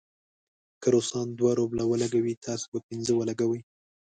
که 0.81 0.87
روسان 0.93 1.27
دوه 1.39 1.51
روبله 1.59 1.83
ولګوي، 1.87 2.33
تاسې 2.45 2.65
به 2.71 2.79
پنځه 2.87 3.11
ولګوئ. 3.15 3.59